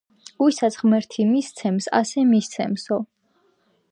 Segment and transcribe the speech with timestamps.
[0.43, 3.01] ვისაც ღმერთი მისცემს, ასე მისცემსო.